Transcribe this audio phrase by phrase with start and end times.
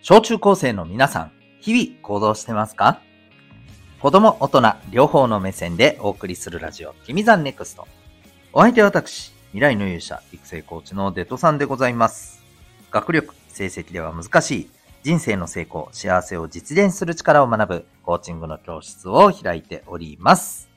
[0.00, 3.00] 小中高生の皆さん、日々行動してますか？
[4.00, 7.88] 子供、大人、両方の目線でお送りするラジオ、君ザンネクスト。
[8.52, 12.40] お相手は私、未来の勇者、育成コーチのデトさんでございます。
[12.92, 14.70] 学力、成績では難しい、
[15.02, 20.68] 人生の成功、幸せを実現する力を学ぶ、コーチングの教室を開いております。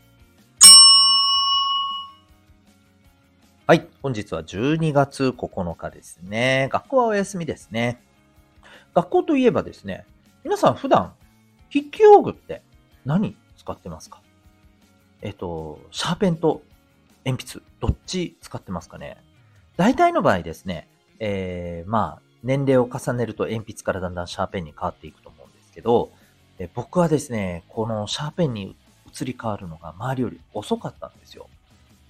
[3.67, 3.87] はい。
[4.01, 6.69] 本日は12月9日ですね。
[6.71, 8.01] 学校はお休みですね。
[8.93, 10.05] 学校といえばですね、
[10.43, 11.13] 皆さん普段、
[11.71, 12.61] 筆記用具って
[13.05, 14.21] 何使ってますか？
[15.21, 16.61] えっと、シャーペンと
[17.25, 19.17] 鉛筆、どっち使ってますかね？
[19.77, 26.11] 大体の場合ですね、えー、まあ、年齢を重ねると鉛筆からだんだんシャーペンに変わっていくと思うんですけど、
[26.59, 28.75] え僕はですね、このシャーペンに
[29.13, 31.47] 移り変わるのが周りより遅かったんですよ。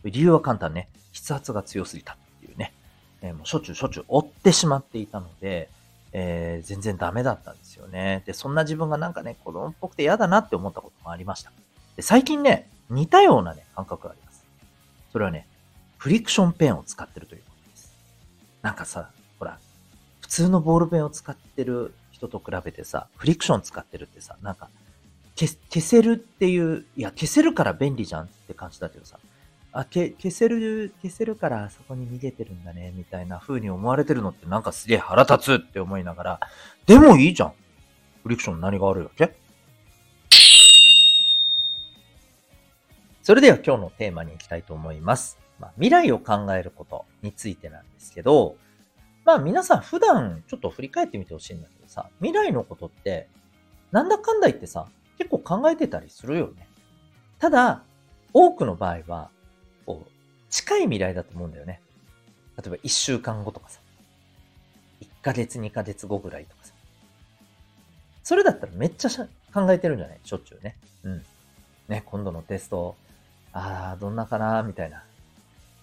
[0.03, 0.89] 理由は簡単ね。
[1.13, 2.73] 筆圧が強すぎたっていうね。
[3.21, 5.69] えー、もうしょっちゅうしょっちゅう追ってしまっていたので、
[6.13, 8.23] えー、全然ダメだったんですよね。
[8.25, 11.51] で、そんな自分がなんかね、子供っぽくて嫌だなって思ったこともありました。
[11.95, 14.45] で、最近ね、似たようなね、感覚があります。
[15.11, 15.47] それはね、
[15.97, 17.93] フリクションペンを使ってるということです。
[18.61, 19.59] なんかさ、ほら、
[20.19, 24.69] 普通のボールペンを使ってる人と比べてさ、フリクション使ってるってさ、なんか、
[25.35, 29.17] 消せるっていう、いや、消せるから便利じゃんって感じだけどさ、
[29.73, 36.39] あ、け、消せる、消せるからあそこに逃げてるんだね、みたいな風に思われてるのってなんかすげえ腹立つって思いながら、
[36.85, 37.53] でもいいじゃん。
[38.23, 39.33] フリクション何が悪いわけ？
[43.23, 45.39] それでは今日のテーマに行きたいと思います。
[45.59, 48.57] まあ、未来を考えることについてなんですけど、
[49.23, 53.29] まあ皆さん普段ちょっと振り返ってみてほしいんだけどさ、未来のことって、
[53.91, 56.67] なんだかんだ言ってさ、結構考えてたりするよね。
[57.39, 57.83] ただ、
[58.33, 59.29] 多くの場合は、
[59.91, 60.11] こう、
[60.49, 61.81] 近い未来だと思うんだよね。
[62.57, 63.79] 例えば1週間後とかさ。
[65.01, 66.73] 1ヶ月2ヶ月後ぐらいとかさ。
[68.23, 69.09] それだったらめっちゃ
[69.53, 70.19] 考えてるんじゃない？
[70.23, 70.75] しょっちゅうね。
[71.03, 71.25] うん。
[71.87, 72.95] ね、今度のテスト、
[73.53, 74.63] ああ、どんなかな？
[74.63, 75.03] みたいな。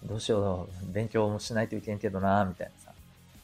[0.05, 2.71] どうしよう、勉強もしないといけんけどなみたい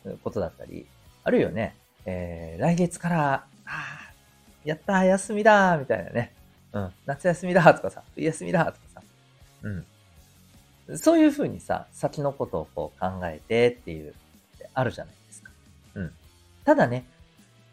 [0.03, 0.85] なさ、ことだったり。
[1.23, 1.75] あるいはね、
[2.05, 4.13] えー、来月から、ああ、
[4.63, 6.33] やった休みだみたいなね。
[6.71, 9.01] うん、夏休みだとかさ、冬休みだとかさ。
[9.63, 9.85] うん。
[10.93, 14.13] そういうふうにさ、先のことをこう考えてっていう、
[14.73, 15.51] あるじゃないですか。
[15.95, 16.11] うん。
[16.63, 17.05] ただね、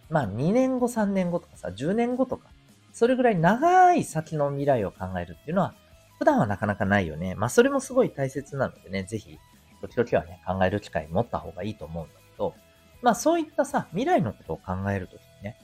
[0.09, 2.49] まあ2年後、3年後とかさ、10年後とか、
[2.93, 5.75] それぐらい長い先の未来を考えるっていうのは、
[6.19, 7.34] 普段はなかなかないよね。
[7.34, 9.39] まあそれもすごい大切なのでね、ぜひ、
[9.81, 12.55] 時々はね、考える機会持った方がいいと思うんだけど、
[13.03, 15.56] まあそういったさ、未来のことを考えるときにね、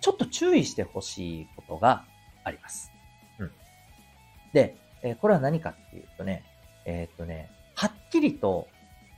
[0.00, 2.04] ちょっと注意してほしいことが
[2.44, 2.90] あります。
[3.38, 3.50] うん。
[4.52, 6.44] で、え、これは何かっていうとね、
[6.84, 8.68] えー、っとね、はっきりと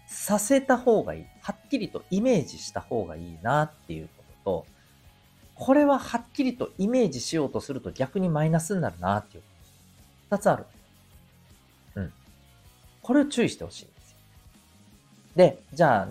[0.06, 1.24] させた方がいい。
[1.40, 4.66] はっきりとイメージした方がいいなっていうことと、
[5.54, 9.42] これははっきりとイメージしようとすると逆にマイナスになるなっていう。
[10.30, 10.64] 二つある。
[11.94, 12.12] うん。
[13.02, 14.18] これを注意してほしいんですよ。
[15.36, 16.08] で、じゃあ、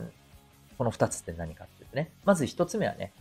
[0.77, 3.11] この二つって何かっていうとね、まず一つ目はね、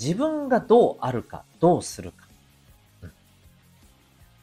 [0.00, 2.21] 自分がどうあるか、どうするか。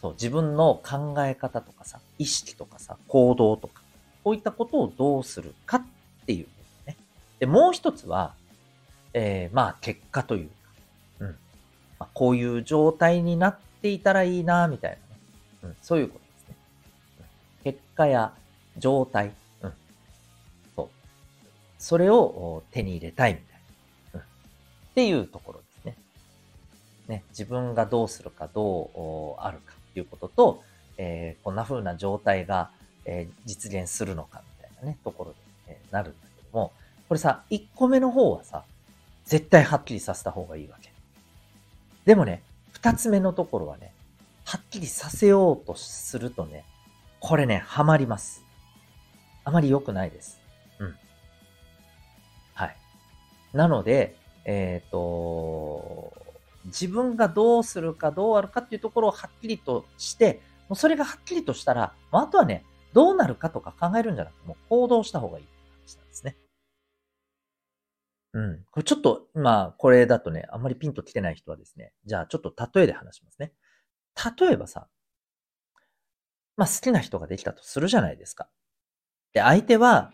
[0.01, 3.81] そう、自分の考え方とかさ、意識とかさ、行動とか、
[4.23, 5.83] こういったことをどうするかっ
[6.25, 6.51] ていうこ
[6.85, 6.97] とね。
[7.39, 8.33] で、もう一つは、
[9.13, 10.53] えー、まあ、結果というか、
[11.19, 11.27] うん。
[11.27, 11.35] ま
[12.05, 15.01] あ、こういう状態になっていたらいいな、みたいなね。
[15.63, 16.55] うん、そういうことですね。
[17.63, 18.33] 結果や
[18.77, 19.33] 状態、
[19.63, 19.73] うん。
[20.75, 20.89] そう。
[21.77, 23.61] それを手に入れたいみたい
[24.13, 24.19] な。
[24.19, 24.21] うん。
[24.21, 24.23] っ
[24.95, 25.97] ていうところですね。
[27.09, 29.78] ね、自分がどうするか、どうあるか。
[29.99, 30.63] っていうことと、
[30.97, 32.71] えー、こんな風な状態が、
[33.05, 35.37] えー、実現するのかみたいなね、ところで、
[35.67, 36.71] えー、なるんだけども、
[37.07, 38.63] これさ、1個目の方はさ、
[39.25, 40.91] 絶対はっきりさせた方がいいわけ。
[42.05, 42.41] でもね、
[42.81, 43.91] 2つ目のところはね、
[44.45, 46.63] はっきりさせようとするとね、
[47.19, 48.43] これね、ハマります。
[49.43, 50.39] あまり良くないです。
[50.79, 50.95] うん。
[52.53, 52.75] はい。
[53.53, 54.15] なので、
[54.45, 55.98] えっ、ー、と、
[56.65, 66.37] 自分がどうするかどうあるかっていうところをはっきりとして、もうそれがはっきりとしたら、あとはね、どうなるかとか考えるんじゃなくて、もう行動した方がいいって話なんですね。
[68.33, 68.65] うん。
[68.71, 73.53] これちょっと、まあ、これだとね、あんまりピンと来てない人はですね、じゃあちょっと例えで話しますね。
[74.39, 74.87] 例えばさ、
[76.57, 78.49] まあ好きな人ができたとするじゃないですか。
[79.33, 80.11] で、相手は、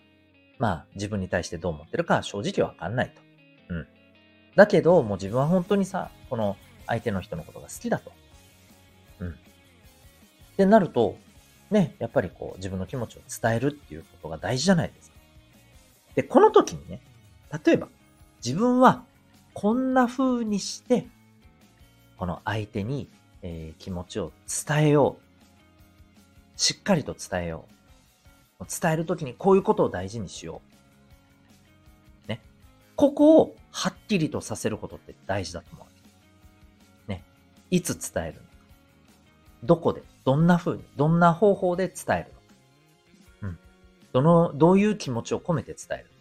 [0.60, 3.22] まあ自分に対してどう思ってるか正直わかんないと。
[3.70, 3.88] うん。
[4.56, 6.58] だけど、もう自分は本当にさ、この
[6.88, 8.12] 相手の人のことが好きだと。
[9.20, 9.30] うん。
[9.30, 9.34] っ
[10.58, 11.18] てなると、
[11.70, 15.18] ね、やっぱりこう自分の気持ちを伝えるっていうことが大事じゃないですか。
[16.16, 17.02] で、この時にね、
[17.66, 17.90] 例えば、
[18.44, 19.04] 自分は
[19.54, 21.08] こんな風にして、
[22.18, 23.10] この相手に、
[23.42, 24.32] えー、気持ちを
[24.68, 26.60] 伝えよう。
[26.60, 27.66] しっかりと伝えよ
[28.62, 28.66] う。
[28.82, 30.75] 伝えるときにこういうことを大事にしよう。
[32.96, 35.86] ここをはっきりとさせることって大事だと思
[37.08, 37.10] う。
[37.10, 37.24] ね。
[37.72, 38.46] いつ伝えるのか。
[39.64, 42.40] どこで、どんな風に、どんな方法で伝えるのか。
[43.42, 43.60] うん。
[44.14, 46.16] どの、どういう気持ちを込めて伝えるのか。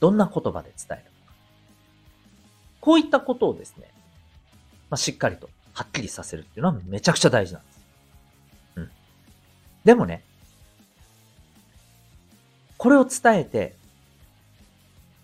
[0.00, 1.34] どんな言葉で伝えるのか。
[2.80, 3.90] こういったことをですね、
[4.90, 7.80] まあ、しっかりとはっきりさせるっていうのはめちゃくちゃ大事なんです。
[8.76, 8.90] うん。
[9.84, 10.22] でもね、
[12.76, 13.76] これを伝えて、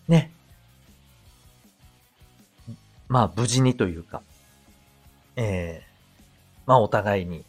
[0.09, 0.33] ね、
[3.09, 4.23] まあ無事にというか、
[5.37, 7.45] ええー、まあお互いに、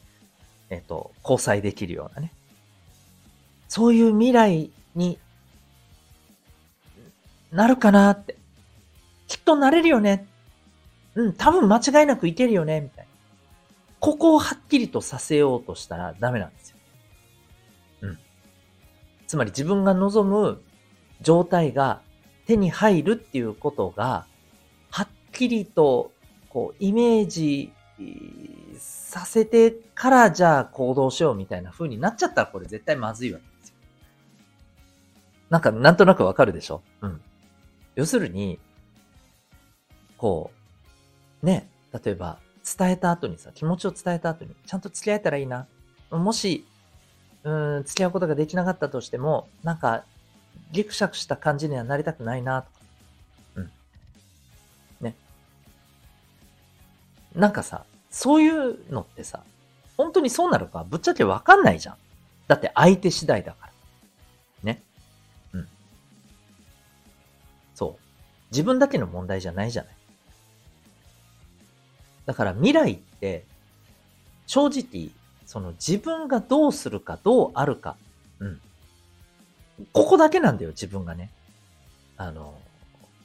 [0.69, 2.31] えっ、ー、と、交際できるようなね、
[3.67, 5.17] そういう未来に
[7.51, 8.35] なるかなって、
[9.27, 10.27] きっとなれるよね
[11.15, 13.09] うん、多分間違いなくいけるよね、みたいな。
[13.99, 16.77] ここをはっきりとさせようとしたらダメなんですよ。
[18.01, 18.19] うん。
[19.27, 20.61] つまり自分が望む
[21.21, 22.01] 状態が
[22.49, 24.25] 手に入るっていうことが、
[24.89, 26.11] はっきりと、
[26.49, 27.71] こう、イメージ
[28.79, 33.75] させてからじゃあ行動しようみたいな風になっちゃったらこれ絶対まずいわけですよ。
[35.51, 36.81] なんか、なんとなくわかるでしょ？
[37.01, 37.21] うん。
[37.93, 38.57] 要するに、
[40.17, 40.49] こ
[41.43, 41.69] う、ね、
[42.03, 42.39] 例えば
[42.77, 45.67] 伝えた後にさ、気持ちを伝えた後に、ちゃんと付き合えたらいいな。
[46.09, 46.65] もし、
[47.43, 50.03] うん、付き合うことができなかったとしても、なんか、
[50.71, 52.79] ギクシャクした感じにはなりたくないな、とか。
[53.55, 53.71] うん。
[55.01, 55.15] ね。
[57.35, 59.43] なんかさ、そういうのってさ、
[59.97, 61.95] 本当にそうなるかぶっちゃけわかんないじゃん。
[62.47, 63.73] だって相手次第だから。
[64.63, 64.81] ね。
[65.53, 65.67] うん。
[67.75, 68.03] そう。
[68.51, 69.93] 自分だけの問題じゃないじゃない。
[72.25, 73.45] だから未来って、
[74.45, 75.09] 正直、
[75.45, 77.97] その自分がどうするか、どうあるか、
[78.39, 78.61] うん。
[79.93, 81.31] ここだけなんだよ、自分がね。
[82.17, 82.59] あの、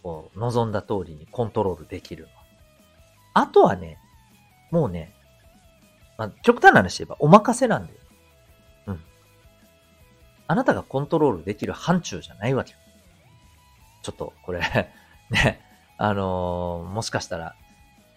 [0.03, 2.29] こう、望んだ通りにコントロールできるの。
[3.35, 3.99] あとはね、
[4.71, 5.15] もうね、
[6.17, 7.99] まあ、極端な話言えばお任せなんだよ。
[8.89, 9.01] うん。
[10.47, 12.79] あなたがコントロールできる範疇じゃないわけよ。
[14.03, 14.61] ちょっと、これ
[15.31, 15.61] ね、
[15.97, 17.57] あのー、もしかしたら、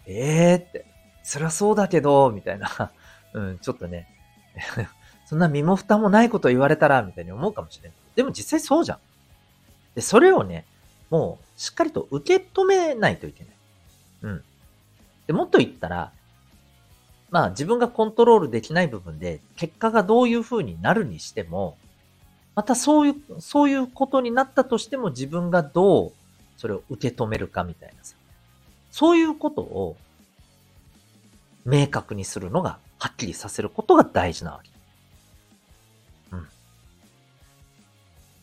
[0.06, 0.86] ええー、って、
[1.24, 2.92] 辛そうだけど、みたいな、
[3.34, 4.08] うん、ちょっとね、
[5.26, 7.98] そんな身も蓋もないこと言われたら、みたいに思うかもしれない。
[8.18, 8.98] でも実際そうじゃん。
[9.94, 10.66] で、それをね、
[11.12, 13.54] もう、しっかりと受け止めないといけない。
[14.24, 14.44] うん。
[15.28, 16.12] で、もっと言ったら、
[17.30, 21.78] まあ自分がコントロールできない部分で、結果がどういう風になるにしても、
[22.56, 26.12] またそういう、そういうことになったとしても自分がどう
[26.58, 28.16] それを受け止めるかみたいなさ。
[28.90, 29.96] そういうことを
[31.66, 34.72] 明確にするのが、はっきりさせることが大事なわけ。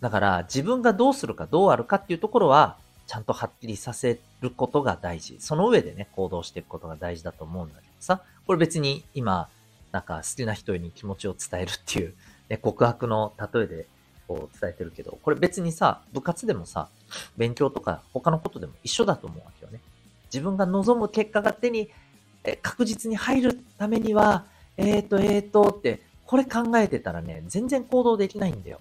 [0.05, 5.37] だから自分がどうするかどうあるかっていうところは、ちゃんとはっきりさせることが大事。
[5.41, 8.21] その上でね、行動していくことが大事だと思うんだけどさ。
[8.47, 9.49] これ別に今、
[9.93, 12.15] なんか好きな人に気持ちを伝えるっていう、
[12.51, 13.87] ね、告白の例えで
[14.29, 16.91] こう伝えてるけど、これ別にさ、部活でもさ、
[17.39, 19.81] 勉強とか他のことでも一緒だと思うわけよね。
[20.27, 21.91] 自分が望む結果が手に
[22.45, 24.45] え確実に入るためには、
[24.77, 28.81] えーと、えーとって、これ考えてたらね、全然行動できないんだよ。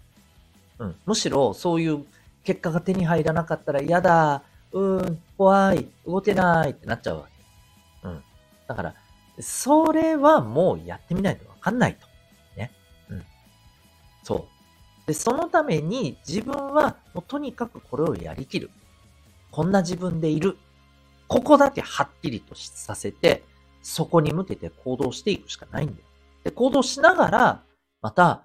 [0.84, 0.96] うん。
[1.06, 2.06] むしろ、そういう
[2.44, 7.28] 結果が手に入らなかったら嫌だ、うーん、怖い、動けないってなっちゃうわ
[8.04, 8.08] け。
[8.08, 8.24] うん。
[8.68, 8.94] だから、
[9.40, 12.06] それはもうやってみないとわかんないと。
[12.58, 12.72] ね。
[13.10, 13.24] うん。
[14.24, 15.08] そう。
[15.08, 18.70] で、そのために自分はもうとにかくこれをやりきる。
[19.52, 20.58] こんな自分でいる。
[21.30, 23.44] ここだけはっきりとさせて、
[23.82, 26.08] そこに向けて行動していくしかないんだよ。
[26.44, 27.64] で、行動しながら、
[28.02, 28.44] また、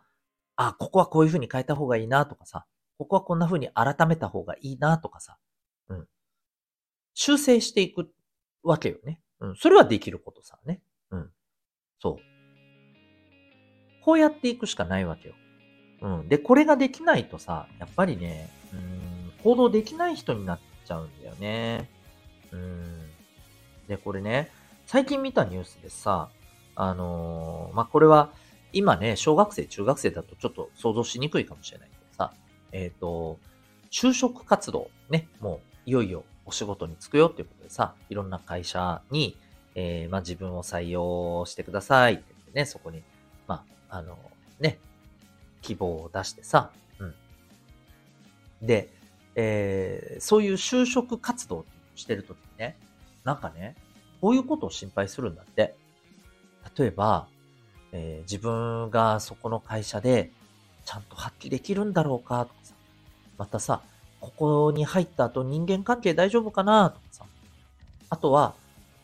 [0.60, 2.66] あ、ここはこういう風に変えた方がいいなとかさ、
[2.98, 5.38] ここはこんな風に改めた方がいいなとかさ、
[5.88, 6.08] うん。
[7.14, 8.10] 修正していく
[8.64, 9.20] わけよね。
[9.38, 9.56] うん。
[9.56, 10.82] それはできることさね。
[11.12, 11.30] うん。
[12.00, 14.04] そう。
[14.04, 15.34] こうやっていくしかないわけよ。
[16.02, 16.28] うん。
[16.28, 21.88] で、これができないとさ、やっぱりね、うん、行動できない人になっちゃうんだよね。
[22.50, 22.82] うん。
[23.86, 24.50] で、これね、
[24.86, 26.30] 最近見たニュースでさ、
[26.74, 28.32] あのー、まあ、これは、
[28.72, 32.32] 今ね、小学生、中学生だとちょっと想像しにくいかもしれないけどさ、
[32.72, 33.38] えっ、ー、と、
[33.90, 39.36] 就職活動、ね、もう、いよいよお仕事に就くよっていうことでさ、いろんな会社に、
[39.74, 43.02] えー、まあ、自分を採用してくださいってってね、そこに、
[43.46, 44.18] まあ、あの、
[44.60, 44.78] ね、
[45.62, 47.14] 希望を出してさ、うん。
[48.66, 48.92] で、
[49.34, 52.76] えー、そういう就職活動してるときにね、
[53.24, 53.76] なんかね、
[54.20, 55.76] こういうことを心配するんだって。
[56.76, 57.28] 例えば、
[57.92, 60.30] えー、自分がそこの会社で
[60.84, 62.74] ちゃんと発揮できるんだろうかとかさ、
[63.38, 63.80] またさ、
[64.20, 67.24] ここに入った後人間関係大丈夫かなとかさ、
[68.10, 68.56] あとは、こ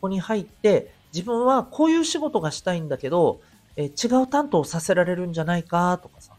[0.02, 3.40] こに入って自分はこういう仕事がしたいんだけど、
[3.76, 6.32] えー、違う担当させられるんじゃないかとかさ、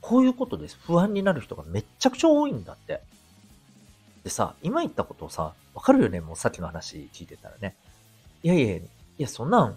[0.00, 0.78] こういうことです。
[0.82, 3.00] 不安になる人がめっちゃくちゃ多いんだって。
[4.24, 6.20] でさ、今言ったことをさ、わかるよね？
[6.20, 7.74] もうさっきの話聞いてたらね。
[8.42, 8.82] いやいやい
[9.18, 9.76] や、そんなん、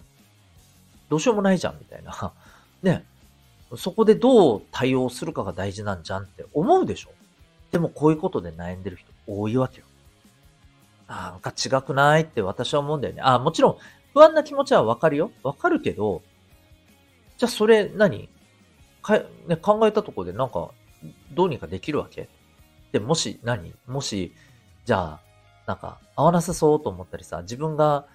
[1.09, 2.33] どうしようもないじゃん、みたいな。
[2.81, 3.05] ね。
[3.75, 7.11] そこでどう対応するかが大事なんじゃんって思うでしょ
[7.71, 9.85] でもこういうことで悩んでる人多いわけよ。
[11.07, 13.21] なんか違くないって私は思うんだよね。
[13.23, 13.77] あ、もちろん
[14.13, 15.31] 不安な気持ちはわかるよ。
[15.41, 16.21] わかるけど、
[17.37, 18.29] じゃあそれ何？
[19.01, 20.69] か、ね、考えたところでなんか、
[21.31, 22.29] どうにかできるわけ？
[22.91, 23.73] で、もし何？
[23.87, 24.35] もし、
[24.85, 25.19] じゃあ、
[25.65, 28.05] なんか、合わなさそうと思ったりさ、自分が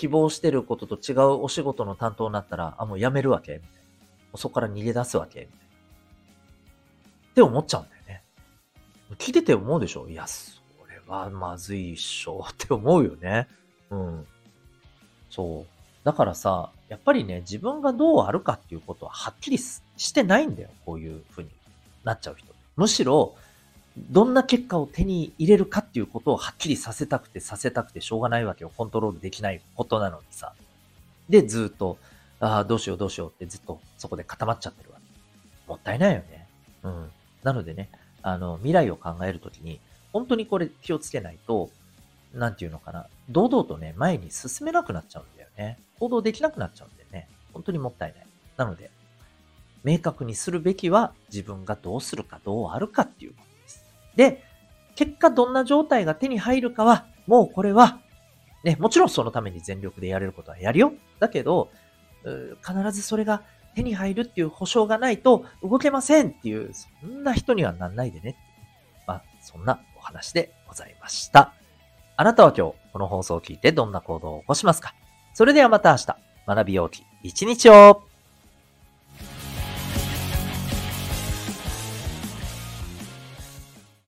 [0.00, 3.52] 希望してることと違うお仕事の担当になったら、あ、もう辞めるわけ？
[3.52, 3.68] みたい
[4.32, 4.38] な。
[4.38, 5.40] そこから逃げ出すわけ？
[5.40, 5.64] みたいな。
[7.32, 8.22] って思っちゃうんだよね。
[9.18, 10.08] 聞いてて思うでしょ？
[10.08, 13.46] いや、それはまずいっしょって思うよね。
[13.90, 14.26] うん。
[15.28, 15.66] そう。
[16.02, 20.70] だからさ、やっぱりね、自分がどうあるかっていうことははっきりしてないんだよ。
[20.86, 21.50] こういう風に
[22.04, 22.54] なっちゃう人。
[22.76, 23.34] むしろ、
[24.08, 28.72] どんな結果を手に入れるかっていうことをはっきりさせたくてさせたくてしょうがないわけよ。
[28.76, 30.54] コントロールできないことなのにさ。
[31.28, 31.98] で、ずっと、
[32.40, 35.68] ああ、どうしようどうしようってずっとそこで固まっちゃってるわけ。
[35.68, 36.46] もったいないよね。
[36.82, 37.10] うん。
[37.42, 37.90] なのでね、
[38.22, 39.80] あの、未来を考えるときに、
[40.12, 41.70] 本当にこれ気をつけないと、
[42.34, 43.06] なんていうのかな。
[43.28, 45.78] 堂々とね、前に進めなくなっちゃうんだよね。
[45.98, 47.28] 行動できなくなっちゃうんだよね。
[47.52, 48.26] 本当にもったいない。
[48.56, 48.90] なので、
[49.84, 53.49] 明確にするべきは自分がどうするかどうあるかっていうこと。
[54.16, 54.42] で、
[54.94, 58.00] 結果どんな状態が手に入るかは、もうこれは、
[58.64, 60.92] ね、もちろんそのために全力でやれることはやるよ。
[61.18, 61.70] だけど、
[62.66, 63.42] 必ずそれが
[63.74, 68.36] 手に入るっていう保証がないと動けませんっていう、そんな人にはなんないでね。
[69.06, 71.54] まあ、そんなお話でございました。
[72.16, 74.94] あなたは今日この放送を聞いてどんな行動を起こしますか？
[75.32, 78.02] それではまた明日、学びようき一日を